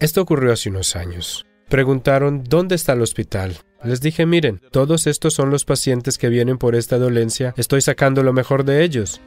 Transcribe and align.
Esto 0.00 0.22
ocurrió 0.22 0.52
hace 0.52 0.70
unos 0.70 0.94
años. 0.94 1.44
Preguntaron, 1.68 2.44
¿dónde 2.44 2.76
está 2.76 2.92
el 2.92 3.02
hospital? 3.02 3.56
Les 3.82 4.00
dije, 4.00 4.26
miren, 4.26 4.60
todos 4.70 5.06
estos 5.08 5.34
son 5.34 5.50
los 5.50 5.64
pacientes 5.64 6.18
que 6.18 6.28
vienen 6.28 6.56
por 6.56 6.76
esta 6.76 6.98
dolencia, 6.98 7.52
estoy 7.56 7.80
sacando 7.80 8.22
lo 8.22 8.32
mejor 8.32 8.64
de 8.64 8.84
ellos. 8.84 9.20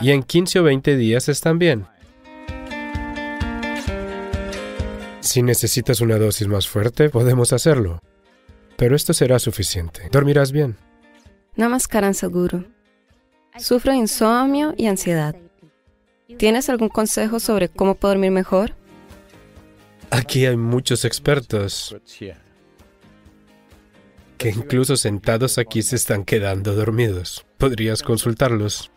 Y 0.00 0.10
en 0.10 0.22
15 0.22 0.60
o 0.60 0.62
20 0.64 0.96
días 0.96 1.28
están 1.30 1.58
bien. 1.58 1.86
Si 5.20 5.42
necesitas 5.42 6.02
una 6.02 6.18
dosis 6.18 6.46
más 6.46 6.68
fuerte, 6.68 7.08
podemos 7.08 7.54
hacerlo. 7.54 8.00
Pero 8.76 8.94
esto 8.94 9.14
será 9.14 9.38
suficiente. 9.38 10.08
Dormirás 10.12 10.52
bien. 10.52 10.76
Namaskaran 11.56 12.12
Seguro. 12.12 12.64
Sufro 13.56 13.94
insomnio 13.94 14.74
y 14.76 14.86
ansiedad. 14.86 15.34
¿Tienes 16.38 16.68
algún 16.68 16.88
consejo 16.88 17.40
sobre 17.40 17.68
cómo 17.68 17.94
puedo 17.94 18.12
dormir 18.14 18.32
mejor? 18.32 18.74
Aquí 20.10 20.46
hay 20.46 20.56
muchos 20.56 21.04
expertos 21.04 21.96
que 24.38 24.48
incluso 24.50 24.96
sentados 24.96 25.58
aquí 25.58 25.82
se 25.82 25.96
están 25.96 26.24
quedando 26.24 26.74
dormidos. 26.74 27.46
Podrías 27.58 28.02
consultarlos. 28.02 28.90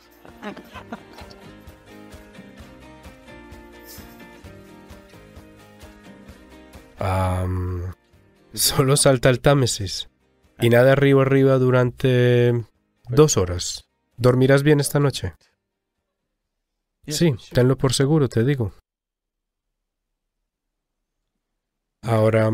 Solo 8.53 8.97
salta 8.97 9.29
al 9.29 9.39
Támesis 9.39 10.09
y 10.59 10.69
nada 10.69 10.93
arriba 10.93 11.21
arriba 11.21 11.57
durante 11.57 12.65
dos 13.07 13.37
horas. 13.37 13.87
¿Dormirás 14.17 14.63
bien 14.63 14.79
esta 14.79 14.99
noche? 14.99 15.33
Sí, 17.07 17.35
tenlo 17.53 17.77
por 17.77 17.93
seguro, 17.93 18.27
te 18.27 18.43
digo. 18.43 18.73
Ahora, 22.07 22.49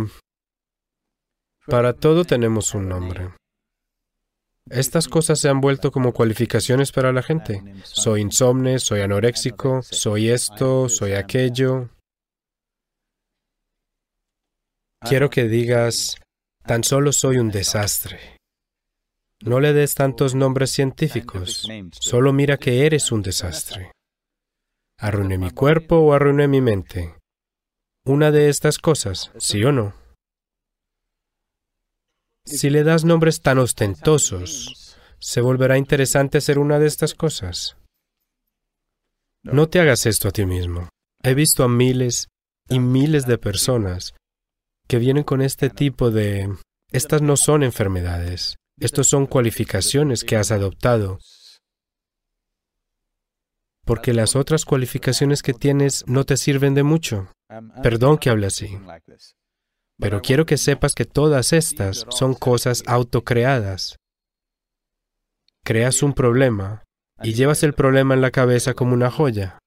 para 1.68 1.94
todo 1.94 2.26
tenemos 2.26 2.74
un 2.74 2.90
nombre. 2.90 3.36
Estas 4.68 5.08
cosas 5.08 5.40
se 5.40 5.48
han 5.48 5.62
vuelto 5.62 5.92
como 5.92 6.12
cualificaciones 6.12 6.92
para 6.92 7.14
la 7.14 7.22
gente. 7.22 7.62
Soy 7.84 8.22
insomne, 8.22 8.80
soy 8.80 9.02
anoréxico, 9.02 9.84
soy 9.84 10.30
esto, 10.30 10.90
soy 10.90 11.14
aquello. 11.14 11.90
Quiero 15.02 15.30
que 15.30 15.44
digas, 15.44 16.18
tan 16.66 16.84
solo 16.84 17.12
soy 17.12 17.38
un 17.38 17.52
desastre. 17.52 18.38
No 19.42 19.60
le 19.60 19.74
des 19.74 19.94
tantos 19.94 20.34
nombres 20.34 20.72
científicos, 20.72 21.68
solo 21.92 22.34
mira 22.34 22.58
que 22.58 22.88
eres 22.88 23.12
un 23.12 23.22
desastre. 23.22 23.92
¿Arruiné 24.98 25.38
mi 25.38 25.52
cuerpo 25.52 25.98
o 25.98 26.14
arruiné 26.14 26.48
mi 26.48 26.62
mente? 26.62 27.23
Una 28.06 28.32
de 28.32 28.50
estas 28.50 28.80
cosas, 28.80 29.32
sí 29.38 29.64
o 29.64 29.72
no. 29.72 29.94
Si 32.46 32.70
le 32.70 32.84
das 32.84 33.06
nombres 33.06 33.42
tan 33.42 33.60
ostentosos, 33.60 34.98
se 35.20 35.40
volverá 35.40 35.78
interesante 35.78 36.42
ser 36.42 36.60
una 36.60 36.80
de 36.80 36.88
estas 36.88 37.14
cosas. 37.14 37.78
No 39.44 39.70
te 39.70 39.80
hagas 39.80 40.06
esto 40.06 40.28
a 40.28 40.32
ti 40.32 40.46
mismo. 40.46 40.90
He 41.24 41.34
visto 41.34 41.64
a 41.64 41.70
miles 41.70 42.28
y 42.68 42.80
miles 42.80 43.26
de 43.26 43.38
personas 43.38 44.14
que 44.90 45.00
vienen 45.00 45.24
con 45.24 45.42
este 45.42 45.70
tipo 45.70 46.12
de... 46.12 46.54
Estas 46.92 47.22
no 47.22 47.38
son 47.38 47.64
enfermedades. 47.64 48.58
Estos 48.82 49.08
son 49.08 49.28
cualificaciones 49.28 50.26
que 50.26 50.36
has 50.36 50.52
adoptado. 50.52 51.20
Porque 53.86 54.14
las 54.14 54.36
otras 54.36 54.66
cualificaciones 54.66 55.42
que 55.42 55.54
tienes 55.54 56.06
no 56.06 56.26
te 56.26 56.36
sirven 56.36 56.74
de 56.74 56.84
mucho. 56.84 57.30
Perdón 57.82 58.18
que 58.18 58.30
hable 58.30 58.48
así. 58.48 58.80
Pero 59.98 60.22
quiero 60.22 60.46
que 60.46 60.58
sepas 60.58 60.96
que 60.96 61.06
todas 61.06 61.54
estas 61.54 62.06
son 62.10 62.34
cosas 62.34 62.84
autocreadas. 62.88 63.98
Creas 65.64 66.04
un 66.04 66.14
problema 66.14 66.84
y 67.22 67.34
llevas 67.34 67.64
el 67.64 67.74
problema 67.74 68.14
en 68.14 68.22
la 68.22 68.32
cabeza 68.32 68.74
como 68.74 68.94
una 68.94 69.12
joya. 69.12 69.60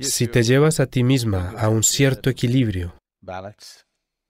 Si 0.00 0.26
te 0.26 0.42
llevas 0.42 0.80
a 0.80 0.86
ti 0.86 1.04
misma 1.04 1.50
a 1.58 1.68
un 1.68 1.82
cierto 1.82 2.30
equilibrio, 2.30 2.96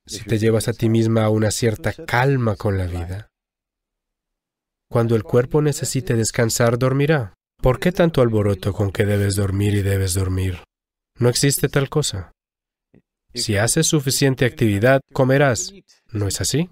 si 0.07 0.25
te 0.25 0.39
llevas 0.39 0.67
a 0.67 0.73
ti 0.73 0.89
misma 0.89 1.25
a 1.25 1.31
una 1.31 1.53
cierta 1.53 1.93
calma 1.93 2.57
con 2.57 2.79
la 2.79 2.87
vida, 2.87 3.29
cuando 4.91 5.15
el 5.15 5.23
cuerpo 5.23 5.63
necesite 5.63 6.15
descansar, 6.15 6.79
dormirá. 6.79 7.35
¿Por 7.63 7.79
qué 7.79 7.93
tanto 7.93 8.23
alboroto 8.23 8.73
con 8.73 8.91
que 8.91 9.07
debes 9.07 9.37
dormir 9.37 9.75
y 9.75 9.83
debes 9.83 10.15
dormir? 10.15 10.65
No 11.21 11.29
existe 11.29 11.69
tal 11.69 11.89
cosa. 11.89 12.33
Si 13.35 13.57
haces 13.57 13.87
suficiente 13.87 14.45
actividad, 14.45 15.01
comerás. 15.13 15.73
¿No 16.11 16.27
es 16.27 16.41
así? 16.41 16.71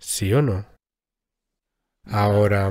¿Sí 0.00 0.32
o 0.32 0.42
no? 0.42 0.66
Ahora, 2.04 2.68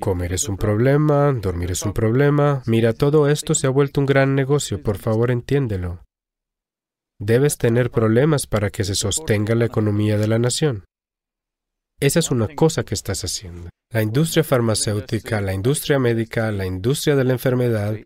comer 0.00 0.32
es 0.32 0.48
un 0.48 0.56
problema, 0.56 1.32
dormir 1.32 1.70
es 1.70 1.84
un 1.84 1.92
problema. 1.92 2.64
Mira, 2.66 2.92
todo 2.92 3.28
esto 3.28 3.54
se 3.54 3.68
ha 3.68 3.70
vuelto 3.70 4.00
un 4.00 4.06
gran 4.06 4.34
negocio, 4.34 4.82
por 4.82 4.98
favor 4.98 5.30
entiéndelo. 5.30 6.02
Debes 7.20 7.58
tener 7.58 7.92
problemas 7.92 8.48
para 8.48 8.70
que 8.70 8.82
se 8.82 8.96
sostenga 8.96 9.54
la 9.54 9.66
economía 9.66 10.18
de 10.18 10.26
la 10.26 10.40
nación. 10.40 10.84
Esa 11.98 12.18
es 12.18 12.30
una 12.30 12.48
cosa 12.54 12.84
que 12.84 12.94
estás 12.94 13.24
haciendo. 13.24 13.70
La 13.90 14.02
industria 14.02 14.44
farmacéutica, 14.44 15.40
la 15.40 15.54
industria 15.54 15.98
médica, 15.98 16.52
la 16.52 16.66
industria 16.66 17.16
de 17.16 17.24
la 17.24 17.32
enfermedad 17.32 17.96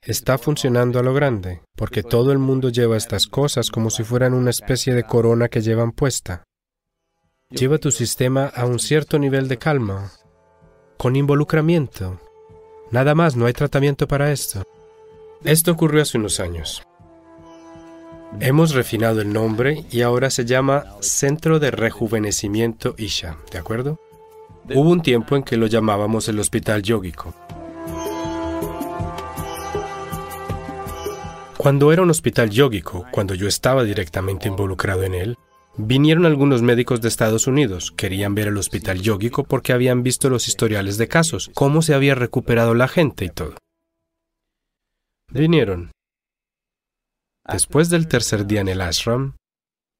está 0.00 0.38
funcionando 0.38 1.00
a 1.00 1.02
lo 1.02 1.12
grande, 1.12 1.62
porque 1.76 2.04
todo 2.04 2.30
el 2.30 2.38
mundo 2.38 2.68
lleva 2.68 2.96
estas 2.96 3.26
cosas 3.26 3.70
como 3.70 3.90
si 3.90 4.04
fueran 4.04 4.34
una 4.34 4.50
especie 4.50 4.94
de 4.94 5.02
corona 5.02 5.48
que 5.48 5.60
llevan 5.60 5.90
puesta. 5.90 6.44
Lleva 7.50 7.78
tu 7.78 7.90
sistema 7.90 8.46
a 8.46 8.64
un 8.64 8.78
cierto 8.78 9.18
nivel 9.18 9.48
de 9.48 9.58
calma, 9.58 10.12
con 10.96 11.16
involucramiento. 11.16 12.20
Nada 12.92 13.16
más, 13.16 13.34
no 13.34 13.46
hay 13.46 13.52
tratamiento 13.54 14.06
para 14.06 14.30
esto. 14.30 14.62
Esto 15.42 15.72
ocurrió 15.72 16.02
hace 16.02 16.16
unos 16.16 16.38
años. 16.38 16.84
Hemos 18.40 18.74
refinado 18.74 19.20
el 19.20 19.32
nombre 19.32 19.84
y 19.90 20.02
ahora 20.02 20.30
se 20.30 20.44
llama 20.44 20.84
Centro 21.00 21.58
de 21.58 21.70
Rejuvenecimiento 21.70 22.94
Isha, 22.98 23.36
¿de 23.50 23.58
acuerdo? 23.58 24.00
Hubo 24.74 24.90
un 24.90 25.02
tiempo 25.02 25.36
en 25.36 25.42
que 25.42 25.56
lo 25.56 25.66
llamábamos 25.66 26.28
el 26.28 26.38
Hospital 26.38 26.82
Yógico. 26.82 27.34
Cuando 31.62 31.92
era 31.92 32.02
un 32.02 32.10
hospital 32.10 32.50
yógico, 32.50 33.06
cuando 33.12 33.34
yo 33.34 33.46
estaba 33.46 33.84
directamente 33.84 34.48
involucrado 34.48 35.04
en 35.04 35.14
él, 35.14 35.38
vinieron 35.76 36.26
algunos 36.26 36.60
médicos 36.60 37.00
de 37.00 37.06
Estados 37.06 37.46
Unidos, 37.46 37.92
querían 37.96 38.34
ver 38.34 38.48
el 38.48 38.58
hospital 38.58 39.00
yógico 39.00 39.44
porque 39.44 39.72
habían 39.72 40.02
visto 40.02 40.28
los 40.28 40.48
historiales 40.48 40.98
de 40.98 41.06
casos, 41.06 41.52
cómo 41.54 41.80
se 41.80 41.94
había 41.94 42.16
recuperado 42.16 42.74
la 42.74 42.88
gente 42.88 43.26
y 43.26 43.28
todo. 43.28 43.54
Vinieron, 45.28 45.92
Después 47.52 47.90
del 47.90 48.08
tercer 48.08 48.46
día 48.46 48.60
en 48.60 48.68
el 48.68 48.80
ashram, 48.80 49.36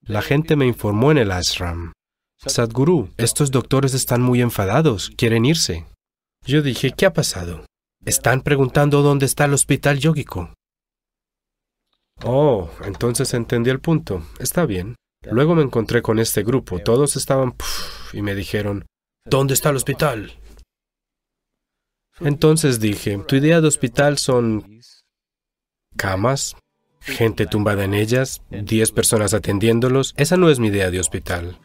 la 0.01 0.23
gente 0.23 0.57
me 0.57 0.67
informó 0.67 1.11
en 1.11 1.19
el 1.19 1.31
ashram. 1.31 1.93
Sadhguru, 2.39 3.11
estos 3.19 3.51
doctores 3.51 3.95
están 3.95 4.23
muy 4.23 4.41
enfadados, 4.41 5.13
quieren 5.17 5.45
irse. 5.45 5.87
Yo 6.45 6.63
dije, 6.63 6.93
¿qué 6.97 7.07
ha 7.07 7.13
pasado? 7.13 7.67
Están 8.05 8.43
preguntando 8.43 9.03
dónde 9.03 9.27
está 9.27 9.45
el 9.45 9.55
hospital 9.55 9.99
yógico. 9.99 10.53
Oh, 12.25 12.71
entonces 12.85 13.33
entendí 13.35 13.71
el 13.71 13.81
punto. 13.81 14.25
Está 14.41 14.67
bien. 14.67 14.97
Luego 15.31 15.55
me 15.55 15.63
encontré 15.63 16.03
con 16.03 16.19
este 16.19 16.43
grupo. 16.43 16.81
Todos 16.81 17.15
estaban 17.17 17.55
y 18.13 18.23
me 18.23 18.35
dijeron, 18.35 18.87
¿dónde 19.25 19.55
está 19.55 19.71
el 19.71 19.77
hospital? 19.77 20.33
Entonces 22.19 22.81
dije, 22.81 23.19
tu 23.19 23.37
idea 23.37 23.61
de 23.61 23.69
hospital 23.69 24.19
son 24.19 24.81
camas, 25.97 26.57
gente 27.03 27.47
tumbada 27.47 27.85
en 27.85 27.95
ellas, 27.95 28.43
10 28.51 28.93
personas 28.93 29.35
atendiéndolos, 29.35 30.15
esa 30.17 30.37
no 30.37 30.51
es 30.51 30.59
mi 30.59 30.69
idea 30.69 30.91
de 30.91 31.01
hospital. 31.01 31.59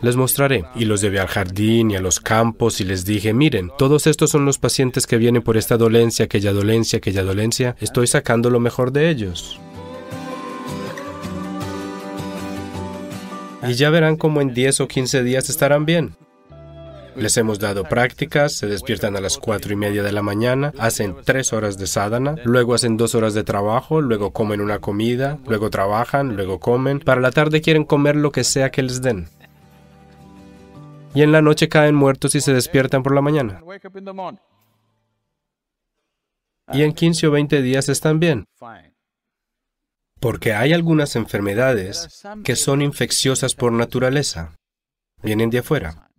Les 0.00 0.16
mostraré 0.16 0.64
y 0.74 0.84
los 0.84 1.00
llevé 1.00 1.20
al 1.20 1.28
jardín 1.28 1.92
y 1.92 1.96
a 1.96 2.00
los 2.00 2.18
campos 2.18 2.80
y 2.80 2.84
les 2.84 3.04
dije, 3.04 3.32
miren, 3.32 3.70
todos 3.78 4.08
estos 4.08 4.30
son 4.30 4.44
los 4.44 4.58
pacientes 4.58 5.06
que 5.06 5.16
vienen 5.16 5.42
por 5.42 5.56
esta 5.56 5.76
dolencia, 5.76 6.24
aquella 6.24 6.52
dolencia, 6.52 6.96
aquella 6.96 7.22
dolencia, 7.22 7.76
estoy 7.80 8.08
sacando 8.08 8.50
lo 8.50 8.58
mejor 8.58 8.90
de 8.92 9.10
ellos. 9.10 9.60
Y 13.68 13.74
ya 13.74 13.90
verán 13.90 14.16
cómo 14.16 14.40
en 14.40 14.52
10 14.54 14.80
o 14.80 14.88
15 14.88 15.22
días 15.22 15.48
estarán 15.48 15.86
bien. 15.86 16.16
Les 17.16 17.36
hemos 17.36 17.58
dado 17.58 17.84
prácticas, 17.84 18.52
se 18.54 18.66
despiertan 18.66 19.16
a 19.16 19.20
las 19.20 19.38
cuatro 19.38 19.72
y 19.72 19.76
media 19.76 20.02
de 20.02 20.12
la 20.12 20.22
mañana, 20.22 20.72
hacen 20.78 21.16
tres 21.24 21.52
horas 21.52 21.76
de 21.76 21.86
sadhana, 21.86 22.36
luego 22.44 22.74
hacen 22.74 22.96
dos 22.96 23.14
horas 23.14 23.34
de 23.34 23.44
trabajo, 23.44 24.00
luego 24.00 24.32
comen 24.32 24.60
una 24.60 24.78
comida, 24.78 25.38
luego 25.46 25.70
trabajan, 25.70 26.36
luego 26.36 26.58
comen. 26.58 27.00
Para 27.00 27.20
la 27.20 27.30
tarde 27.30 27.60
quieren 27.60 27.84
comer 27.84 28.16
lo 28.16 28.32
que 28.32 28.44
sea 28.44 28.70
que 28.70 28.82
les 28.82 29.02
den. 29.02 29.28
Y 31.14 31.22
en 31.22 31.32
la 31.32 31.42
noche 31.42 31.68
caen 31.68 31.94
muertos 31.94 32.34
y 32.34 32.40
se 32.40 32.54
despiertan 32.54 33.02
por 33.02 33.14
la 33.14 33.20
mañana. 33.20 33.62
y 36.72 36.82
en 36.82 36.92
15 36.92 37.26
o 37.26 37.30
20 37.32 37.60
días 37.60 37.88
están 37.88 38.18
bien. 38.18 38.46
Porque 40.20 40.54
hay 40.54 40.72
algunas 40.72 41.16
enfermedades 41.16 42.24
que 42.44 42.56
son 42.56 42.80
infecciosas 42.80 43.54
por 43.54 43.72
naturaleza. 43.72 44.54
Vienen 45.22 45.50
de 45.50 45.58
afuera. 45.58 46.11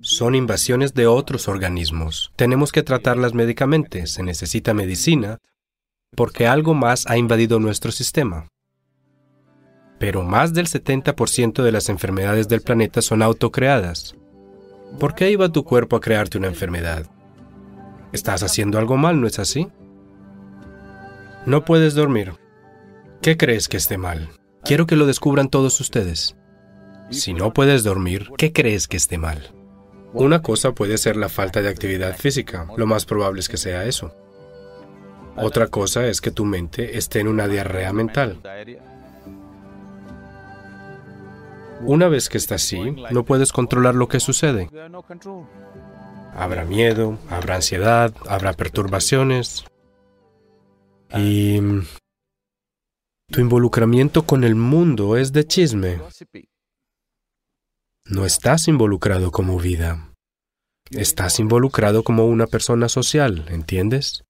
Son 0.00 0.36
invasiones 0.36 0.94
de 0.94 1.08
otros 1.08 1.48
organismos. 1.48 2.30
Tenemos 2.36 2.70
que 2.70 2.84
tratarlas 2.84 3.34
médicamente. 3.34 4.06
Se 4.06 4.22
necesita 4.22 4.72
medicina 4.72 5.38
porque 6.14 6.46
algo 6.46 6.72
más 6.72 7.04
ha 7.08 7.18
invadido 7.18 7.58
nuestro 7.58 7.90
sistema. 7.90 8.46
Pero 9.98 10.22
más 10.22 10.54
del 10.54 10.68
70% 10.68 11.64
de 11.64 11.72
las 11.72 11.88
enfermedades 11.88 12.46
del 12.46 12.60
planeta 12.60 13.02
son 13.02 13.22
autocreadas. 13.22 14.14
¿Por 15.00 15.16
qué 15.16 15.32
iba 15.32 15.48
tu 15.48 15.64
cuerpo 15.64 15.96
a 15.96 16.00
crearte 16.00 16.38
una 16.38 16.46
enfermedad? 16.46 17.10
Estás 18.12 18.44
haciendo 18.44 18.78
algo 18.78 18.96
mal, 18.96 19.20
¿no 19.20 19.26
es 19.26 19.40
así? 19.40 19.66
No 21.44 21.64
puedes 21.64 21.94
dormir. 21.94 22.34
¿Qué 23.20 23.36
crees 23.36 23.68
que 23.68 23.76
esté 23.76 23.98
mal? 23.98 24.28
Quiero 24.62 24.86
que 24.86 24.96
lo 24.96 25.06
descubran 25.06 25.48
todos 25.48 25.80
ustedes. 25.80 26.36
Si 27.10 27.34
no 27.34 27.52
puedes 27.52 27.82
dormir, 27.82 28.30
¿qué 28.38 28.52
crees 28.52 28.86
que 28.86 28.96
esté 28.96 29.18
mal? 29.18 29.57
Una 30.12 30.40
cosa 30.42 30.72
puede 30.72 30.98
ser 30.98 31.16
la 31.16 31.28
falta 31.28 31.60
de 31.60 31.68
actividad 31.68 32.16
física. 32.16 32.66
Lo 32.76 32.86
más 32.86 33.04
probable 33.04 33.40
es 33.40 33.48
que 33.48 33.56
sea 33.56 33.84
eso. 33.84 34.14
Otra 35.36 35.68
cosa 35.68 36.06
es 36.06 36.20
que 36.20 36.30
tu 36.30 36.44
mente 36.44 36.98
esté 36.98 37.20
en 37.20 37.28
una 37.28 37.46
diarrea 37.46 37.92
mental. 37.92 38.40
Una 41.82 42.08
vez 42.08 42.28
que 42.28 42.38
está 42.38 42.56
así, 42.56 42.78
no 43.10 43.24
puedes 43.24 43.52
controlar 43.52 43.94
lo 43.94 44.08
que 44.08 44.18
sucede. 44.18 44.68
Habrá 46.34 46.64
miedo, 46.64 47.18
habrá 47.30 47.56
ansiedad, 47.56 48.12
habrá 48.26 48.52
perturbaciones. 48.52 49.64
Y 51.16 51.60
tu 53.30 53.40
involucramiento 53.40 54.24
con 54.24 54.42
el 54.42 54.54
mundo 54.54 55.16
es 55.16 55.32
de 55.32 55.46
chisme. 55.46 56.00
No 58.10 58.24
estás 58.24 58.68
involucrado 58.68 59.30
como 59.30 59.58
vida. 59.58 60.14
Estás 60.90 61.40
involucrado 61.40 62.02
como 62.02 62.24
una 62.24 62.46
persona 62.46 62.88
social, 62.88 63.44
¿entiendes? 63.50 64.24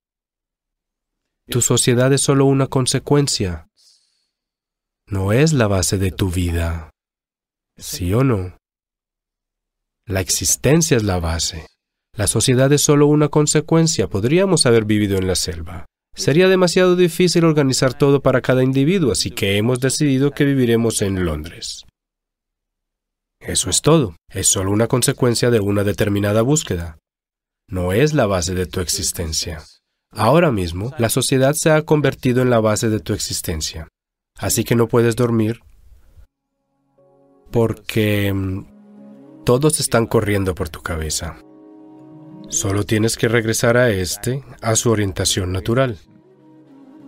Tu 1.48 1.60
sociedad 1.60 2.12
es 2.12 2.20
solo 2.20 2.46
una 2.46 2.66
consecuencia. 2.66 3.68
No 5.06 5.32
es 5.32 5.52
la 5.52 5.68
base 5.68 5.96
de 5.96 6.10
tu 6.10 6.28
vida. 6.28 6.90
¿Sí 7.76 8.12
o 8.12 8.24
no? 8.24 8.58
La 10.06 10.20
existencia 10.22 10.96
es 10.96 11.04
la 11.04 11.20
base. 11.20 11.68
La 12.16 12.26
sociedad 12.26 12.72
es 12.72 12.82
solo 12.82 13.06
una 13.06 13.28
consecuencia. 13.28 14.08
Podríamos 14.08 14.66
haber 14.66 14.86
vivido 14.86 15.18
en 15.18 15.28
la 15.28 15.36
selva. 15.36 15.84
Sería 16.16 16.48
demasiado 16.48 16.96
difícil 16.96 17.44
organizar 17.44 17.94
todo 17.94 18.22
para 18.22 18.40
cada 18.40 18.64
individuo, 18.64 19.12
así 19.12 19.30
que 19.30 19.56
hemos 19.56 19.78
decidido 19.78 20.32
que 20.32 20.44
viviremos 20.44 21.00
en 21.00 21.24
Londres. 21.24 21.84
Eso 23.40 23.70
es 23.70 23.82
todo. 23.82 24.16
Es 24.30 24.48
solo 24.48 24.70
una 24.70 24.88
consecuencia 24.88 25.50
de 25.50 25.60
una 25.60 25.84
determinada 25.84 26.42
búsqueda. 26.42 26.98
No 27.68 27.92
es 27.92 28.14
la 28.14 28.26
base 28.26 28.54
de 28.54 28.66
tu 28.66 28.80
existencia. 28.80 29.62
Ahora 30.10 30.50
mismo, 30.50 30.92
la 30.98 31.08
sociedad 31.08 31.52
se 31.52 31.70
ha 31.70 31.82
convertido 31.82 32.42
en 32.42 32.50
la 32.50 32.60
base 32.60 32.88
de 32.88 33.00
tu 33.00 33.12
existencia. 33.12 33.88
Así 34.38 34.64
que 34.64 34.74
no 34.74 34.88
puedes 34.88 35.16
dormir 35.16 35.60
porque 37.50 38.32
mm, 38.32 39.44
todos 39.44 39.80
están 39.80 40.06
corriendo 40.06 40.54
por 40.54 40.68
tu 40.68 40.82
cabeza. 40.82 41.38
Solo 42.48 42.84
tienes 42.84 43.16
que 43.16 43.28
regresar 43.28 43.76
a 43.76 43.90
este, 43.90 44.42
a 44.62 44.74
su 44.76 44.90
orientación 44.90 45.52
natural. 45.52 45.98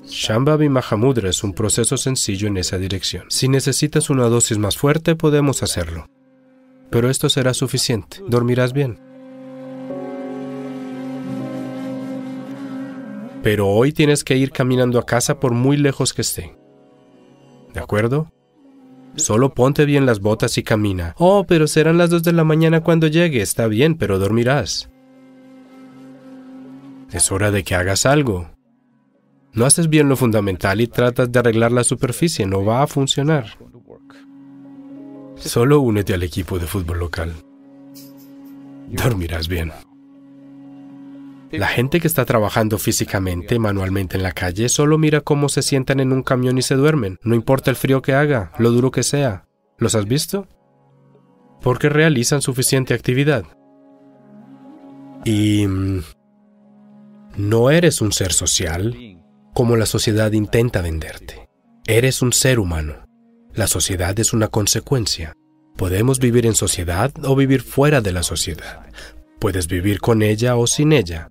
Shambhavi 0.04 0.68
Mahamudra 0.68 1.30
es 1.30 1.44
un 1.44 1.52
proceso 1.52 1.96
sencillo 1.96 2.48
en 2.48 2.56
esa 2.56 2.78
dirección. 2.78 3.24
Si 3.30 3.48
necesitas 3.48 4.10
una 4.10 4.24
dosis 4.24 4.58
más 4.58 4.76
fuerte, 4.76 5.14
podemos 5.14 5.62
hacerlo. 5.62 6.06
Pero 6.90 7.08
esto 7.08 7.28
será 7.28 7.54
suficiente. 7.54 8.18
Dormirás 8.26 8.72
bien. 8.72 8.98
Pero 13.42 13.68
hoy 13.68 13.92
tienes 13.92 14.22
que 14.22 14.36
ir 14.36 14.50
caminando 14.50 14.98
a 14.98 15.06
casa 15.06 15.40
por 15.40 15.52
muy 15.52 15.76
lejos 15.76 16.12
que 16.12 16.22
esté. 16.22 16.56
¿De 17.72 17.80
acuerdo? 17.80 18.30
Solo 19.16 19.54
ponte 19.54 19.84
bien 19.86 20.06
las 20.06 20.20
botas 20.20 20.58
y 20.58 20.62
camina. 20.62 21.14
Oh, 21.18 21.44
pero 21.46 21.66
serán 21.66 21.98
las 21.98 22.10
dos 22.10 22.22
de 22.22 22.32
la 22.32 22.44
mañana 22.44 22.82
cuando 22.82 23.06
llegue. 23.06 23.40
Está 23.40 23.66
bien, 23.66 23.96
pero 23.96 24.18
dormirás. 24.18 24.90
Es 27.10 27.32
hora 27.32 27.50
de 27.50 27.64
que 27.64 27.74
hagas 27.74 28.06
algo. 28.06 28.50
No 29.52 29.66
haces 29.66 29.88
bien 29.88 30.08
lo 30.08 30.16
fundamental 30.16 30.80
y 30.80 30.86
tratas 30.86 31.32
de 31.32 31.38
arreglar 31.38 31.72
la 31.72 31.82
superficie. 31.82 32.46
No 32.46 32.64
va 32.64 32.82
a 32.82 32.86
funcionar. 32.86 33.46
Solo 35.40 35.80
únete 35.80 36.14
al 36.14 36.22
equipo 36.22 36.58
de 36.58 36.66
fútbol 36.66 36.98
local. 36.98 37.34
Dormirás 38.88 39.48
bien. 39.48 39.72
La 41.50 41.66
gente 41.66 41.98
que 41.98 42.06
está 42.06 42.24
trabajando 42.24 42.78
físicamente, 42.78 43.58
manualmente 43.58 44.16
en 44.16 44.22
la 44.22 44.32
calle, 44.32 44.68
solo 44.68 44.98
mira 44.98 45.20
cómo 45.20 45.48
se 45.48 45.62
sientan 45.62 45.98
en 45.98 46.12
un 46.12 46.22
camión 46.22 46.58
y 46.58 46.62
se 46.62 46.76
duermen. 46.76 47.18
No 47.22 47.34
importa 47.34 47.70
el 47.70 47.76
frío 47.76 48.02
que 48.02 48.14
haga, 48.14 48.52
lo 48.58 48.70
duro 48.70 48.90
que 48.90 49.02
sea. 49.02 49.46
¿Los 49.78 49.94
has 49.94 50.06
visto? 50.06 50.46
Porque 51.60 51.88
realizan 51.88 52.42
suficiente 52.42 52.94
actividad. 52.94 53.44
Y... 55.24 55.66
Mm, 55.66 56.02
no 57.36 57.70
eres 57.70 58.00
un 58.00 58.12
ser 58.12 58.32
social 58.32 58.96
como 59.54 59.76
la 59.76 59.86
sociedad 59.86 60.32
intenta 60.32 60.82
venderte. 60.82 61.48
Eres 61.86 62.22
un 62.22 62.32
ser 62.32 62.58
humano. 62.58 63.09
La 63.54 63.66
sociedad 63.66 64.18
es 64.20 64.32
una 64.32 64.48
consecuencia. 64.48 65.34
Podemos 65.76 66.20
vivir 66.20 66.46
en 66.46 66.54
sociedad 66.54 67.12
o 67.24 67.34
vivir 67.34 67.62
fuera 67.62 68.00
de 68.00 68.12
la 68.12 68.22
sociedad. 68.22 68.86
Puedes 69.40 69.66
vivir 69.66 70.00
con 70.00 70.22
ella 70.22 70.56
o 70.56 70.66
sin 70.66 70.92
ella. 70.92 71.30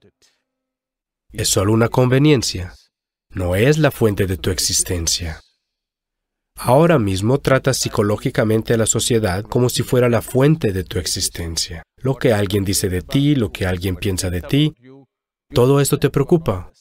Es 1.32 1.48
solo 1.48 1.72
una 1.72 1.88
conveniencia. 1.88 2.74
No 3.30 3.56
es 3.56 3.78
la 3.78 3.92
fuente 3.92 4.28
de 4.28 4.38
tu 4.38 4.50
existencia. 4.50 5.40
Ahora 6.58 7.00
mismo 7.00 7.38
tratas 7.38 7.78
psicológicamente 7.78 8.74
a 8.74 8.78
la 8.78 8.86
sociedad 8.86 9.44
como 9.44 9.70
si 9.70 9.84
fuera 9.84 10.10
la 10.10 10.22
fuente 10.22 10.74
de 10.74 10.84
tu 10.84 11.00
existencia. 11.00 11.84
Lo 12.02 12.16
que 12.16 12.34
alguien 12.34 12.66
dice 12.66 12.90
de 12.90 13.02
ti, 13.02 13.36
lo 13.36 13.54
que 13.54 13.66
alguien 13.66 13.96
piensa 13.96 14.30
de 14.30 14.42
ti, 14.42 14.76
todo 15.54 15.80
esto 15.80 16.00
te 16.00 16.10
preocupa. 16.10 16.74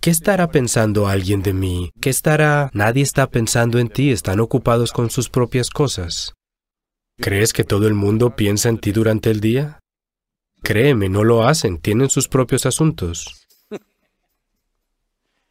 ¿Qué 0.00 0.10
estará 0.10 0.50
pensando 0.50 1.08
alguien 1.08 1.42
de 1.42 1.52
mí? 1.52 1.90
¿Qué 2.00 2.10
estará? 2.10 2.70
Nadie 2.72 3.02
está 3.02 3.28
pensando 3.30 3.80
en 3.80 3.88
ti, 3.88 4.12
están 4.12 4.38
ocupados 4.38 4.92
con 4.92 5.10
sus 5.10 5.28
propias 5.28 5.70
cosas. 5.70 6.34
¿Crees 7.16 7.52
que 7.52 7.64
todo 7.64 7.88
el 7.88 7.94
mundo 7.94 8.36
piensa 8.36 8.68
en 8.68 8.78
ti 8.78 8.92
durante 8.92 9.30
el 9.30 9.40
día? 9.40 9.80
Créeme, 10.62 11.08
no 11.08 11.24
lo 11.24 11.46
hacen, 11.46 11.78
tienen 11.78 12.10
sus 12.10 12.28
propios 12.28 12.64
asuntos. 12.64 13.46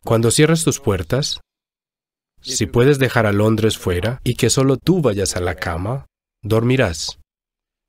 Cuando 0.05 0.31
cierres 0.31 0.63
tus 0.63 0.79
puertas, 0.79 1.41
si 2.41 2.67
puedes 2.67 2.99
dejar 2.99 3.25
a 3.25 3.33
Londres 3.33 3.77
fuera 3.77 4.21
y 4.23 4.35
que 4.35 4.49
solo 4.49 4.77
tú 4.77 5.01
vayas 5.01 5.35
a 5.35 5.41
la 5.41 5.55
cama, 5.55 6.05
dormirás. 6.41 7.19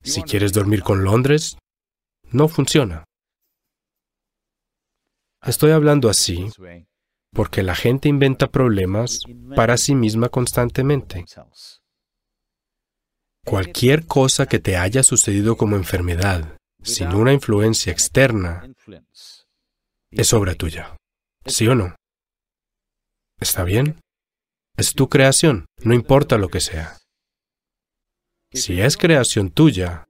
Si 0.02 0.22
quieres 0.22 0.52
dormir 0.52 0.82
con 0.82 1.04
Londres, 1.04 1.56
no 2.32 2.48
funciona. 2.48 3.04
Estoy 5.42 5.70
hablando 5.70 6.08
así 6.08 6.50
porque 7.32 7.62
la 7.62 7.74
gente 7.74 8.08
inventa 8.08 8.48
problemas 8.48 9.22
para 9.54 9.76
sí 9.76 9.94
misma 9.94 10.28
constantemente. 10.28 11.24
Cualquier 13.44 14.06
cosa 14.06 14.46
que 14.46 14.58
te 14.58 14.76
haya 14.76 15.02
sucedido 15.02 15.56
como 15.56 15.76
enfermedad, 15.76 16.56
sin 16.82 17.08
una 17.14 17.32
influencia 17.32 17.92
externa, 17.92 18.68
es 20.10 20.32
obra 20.32 20.54
tuya. 20.54 20.96
¿Sí 21.46 21.66
o 21.68 21.74
no? 21.74 21.94
¿Está 23.40 23.64
bien? 23.64 24.00
Es 24.76 24.94
tu 24.94 25.08
creación, 25.08 25.66
no 25.82 25.94
importa 25.94 26.38
lo 26.38 26.48
que 26.48 26.60
sea. 26.60 26.98
Si 28.52 28.80
es 28.80 28.96
creación 28.96 29.50
tuya, 29.50 30.08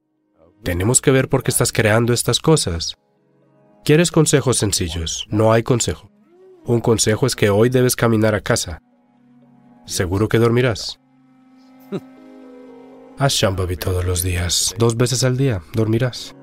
tenemos 0.63 1.01
que 1.01 1.11
ver 1.11 1.29
por 1.29 1.43
qué 1.43 1.51
estás 1.51 1.71
creando 1.71 2.13
estas 2.13 2.39
cosas 2.39 2.95
¿Quieres 3.89 4.11
consejos 4.11 4.57
sencillos? 4.57 5.25
No 5.31 5.51
hay 5.51 5.63
consejo. 5.63 6.11
Un 6.63 6.79
consejo 6.79 7.25
es 7.25 7.35
que 7.35 7.49
hoy 7.49 7.69
debes 7.69 7.95
caminar 7.95 8.35
a 8.35 8.41
casa. 8.41 8.83
Seguro 9.87 10.29
que 10.29 10.37
dormirás. 10.37 10.99
Haz 13.17 13.33
Shambhavi 13.33 13.77
todos 13.77 14.05
los 14.05 14.21
días. 14.21 14.75
Dos 14.77 14.95
veces 14.95 15.23
al 15.23 15.37
día 15.37 15.63
dormirás. 15.73 16.35